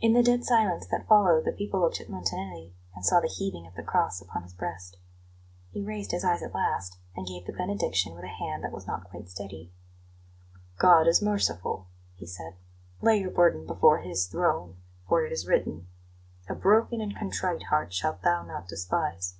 In 0.00 0.14
the 0.14 0.22
dead 0.22 0.42
silence 0.42 0.86
that 0.86 1.06
followed 1.06 1.44
the 1.44 1.52
people 1.52 1.80
looked 1.80 2.00
at 2.00 2.08
Montanelli, 2.08 2.72
and 2.96 3.04
saw 3.04 3.20
the 3.20 3.28
heaving 3.28 3.66
of 3.66 3.74
the 3.74 3.82
cross 3.82 4.18
upon 4.22 4.42
his 4.42 4.54
breast. 4.54 4.96
He 5.70 5.82
raised 5.82 6.12
his 6.12 6.24
eyes 6.24 6.42
at 6.42 6.54
last, 6.54 6.96
and 7.14 7.26
gave 7.26 7.44
the 7.44 7.52
benediction 7.52 8.14
with 8.14 8.24
a 8.24 8.28
hand 8.28 8.64
that 8.64 8.72
was 8.72 8.86
not 8.86 9.04
quite 9.10 9.28
steady. 9.28 9.70
"God 10.78 11.06
is 11.06 11.20
merciful," 11.20 11.88
he 12.14 12.24
said. 12.26 12.54
"Lay 13.02 13.18
your 13.20 13.30
burden 13.32 13.66
before 13.66 13.98
His 13.98 14.24
throne; 14.28 14.78
for 15.06 15.26
it 15.26 15.30
is 15.30 15.46
written: 15.46 15.88
'A 16.48 16.54
broken 16.54 17.02
and 17.02 17.14
contrite 17.14 17.64
heart 17.64 17.92
shalt 17.92 18.22
thou 18.22 18.42
not 18.44 18.66
despise.'" 18.66 19.34